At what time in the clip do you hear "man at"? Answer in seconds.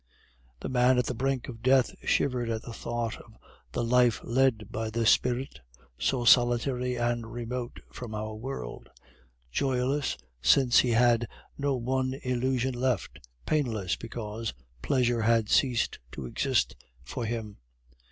0.67-1.05